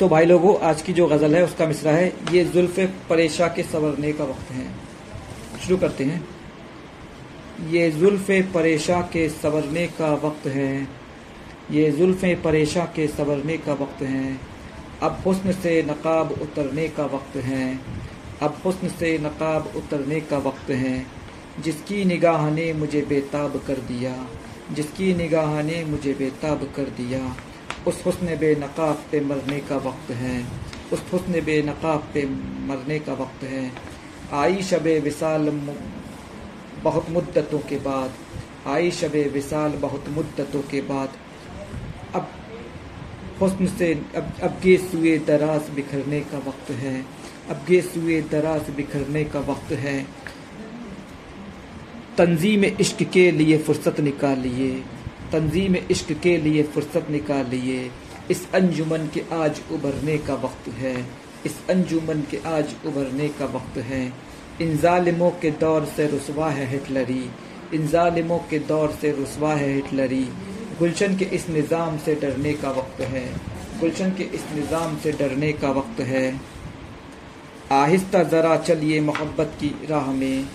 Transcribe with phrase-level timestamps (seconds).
[0.00, 3.62] तो भाई लोगों आज की जो गज़ल है, उसका मिसरा है, ये जुल्फ परेशा के
[3.62, 4.72] संवरने का वक्त है।
[5.64, 6.28] शुरू करते हैं।
[7.68, 10.88] ये जुल्फ परेशा के संवरने का वक्त है।
[11.70, 14.38] ये जुल्फ परेशा के संवरने का वक्त है।
[15.02, 17.78] अब हुस्न से नकाब उतरने का वक्त है।
[18.42, 21.06] अब हुस्न से नकाब उतरने का वक्त है।
[21.60, 24.26] जिसकी निगाह ने मुझे बेताब कर दिया,
[24.72, 27.36] जिसकी निगाह ने मुझे बेताब कर दिया।
[27.86, 30.46] उस हुस्न बेनकाब पे मरने का वक्त है।
[30.92, 32.24] उस हुस्न बेनकाब पे
[32.66, 33.70] मरने का वक्त है।
[34.32, 35.48] आई शब विसाल
[36.82, 38.12] बहुत मुद्दतों के बाद
[38.66, 41.12] आई शब विसाल बहुत मुद्दतों के बाद,
[42.14, 42.28] अब
[43.40, 46.94] हुस्न से, अब अब गे सुए दराज बिखरने का वक्त है।
[47.50, 50.02] अब गे सुए दराज बिखरने का वक्त है।
[52.18, 54.82] तंजीम इश्क के लिए फुर्सत निकालिए।
[55.32, 57.90] तंजीम इश्क के लिए फुर्सत निकालिए।
[58.30, 60.94] इस अंजुमन के आज उभरने का वक्त है।
[61.46, 64.02] इस अंजुमन के आज उभरने का वक्त है।
[64.60, 67.22] इन ालिमों के दौर से रसवा है हिटलरी।
[67.74, 70.24] इन ालिमों के दौर से रसवा है हिटलरी।
[70.78, 73.26] गुलशन के इस निज़ाम से डरने का वक्त है।
[73.80, 76.40] गुलशन के इस निज़ाम से डरने का वक्त है।
[77.72, 80.46] आहिस्ता ज़रा चलिए मोहब्बत की राह में।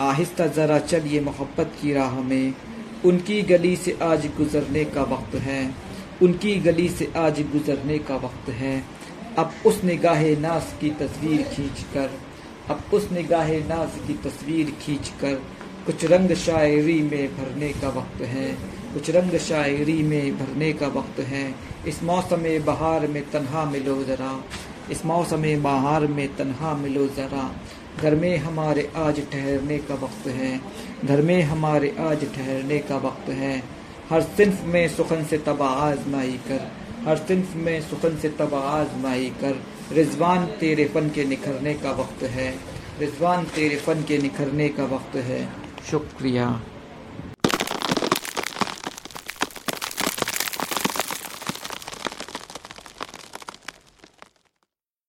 [0.00, 2.54] आहिस्ता ज़रा चलिए मोहब्बत की राह में।
[3.04, 5.74] उनकी गली से आज गुजरने का वक्त है।
[6.22, 8.82] उनकी गली से आज गुजरने का वक्त है।
[9.38, 12.10] अब उस निगाह नाज की तस्वीर खींच कर
[12.70, 15.34] अब उस निगाह नाज की तस्वीर खींच कर
[15.86, 18.50] कुछ रंग शायरी में भरने का वक्त है।
[18.94, 21.54] कुछ रंग शायरी में भरने का वक्त है।
[21.86, 24.44] इस मौसम बहार में तन्हा मिलो ज़रा।
[24.90, 27.50] इस मौसम बहार में तन्हा मिलो ज़रा।
[27.98, 30.60] घर में हमारे आज ठहरने का वक्त है।
[31.04, 33.62] घर में हमारे आज ठहरने का वक्त है।
[34.10, 36.60] हर सिंफ में सुखन से तबा आजमाई कर,
[37.04, 42.22] हर सिंफ में सुखन से तबा आजमाई कर। रिजवान तेरे फन के निखरने का वक्त
[42.22, 42.48] है।
[43.00, 45.48] रिजवान तेरे फन के निखरने का वक्त है।
[45.90, 46.60] शुक्रिया।